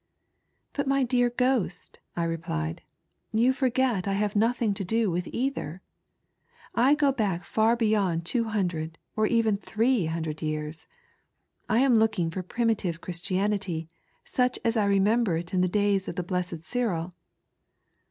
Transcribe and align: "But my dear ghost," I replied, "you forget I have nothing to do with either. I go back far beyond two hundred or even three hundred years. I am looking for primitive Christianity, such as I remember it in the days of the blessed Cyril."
"But 0.73 0.87
my 0.87 1.03
dear 1.03 1.29
ghost," 1.29 1.99
I 2.15 2.23
replied, 2.23 2.81
"you 3.31 3.53
forget 3.53 4.07
I 4.07 4.13
have 4.13 4.35
nothing 4.35 4.73
to 4.73 4.83
do 4.83 5.11
with 5.11 5.27
either. 5.31 5.83
I 6.73 6.95
go 6.95 7.11
back 7.11 7.43
far 7.43 7.75
beyond 7.75 8.25
two 8.25 8.45
hundred 8.45 8.97
or 9.15 9.27
even 9.27 9.57
three 9.57 10.07
hundred 10.07 10.41
years. 10.41 10.87
I 11.69 11.81
am 11.81 11.93
looking 11.93 12.31
for 12.31 12.41
primitive 12.41 12.99
Christianity, 12.99 13.87
such 14.25 14.57
as 14.65 14.75
I 14.75 14.85
remember 14.85 15.37
it 15.37 15.53
in 15.53 15.61
the 15.61 15.67
days 15.67 16.07
of 16.07 16.15
the 16.15 16.23
blessed 16.23 16.63
Cyril." 16.63 17.13